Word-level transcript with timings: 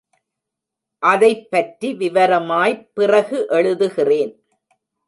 அதைப்பற்றி 0.99 1.93
விவரமாய்ப் 1.93 2.91
பிறகு 2.93 3.45
எழுதுகிறேன். 3.49 4.33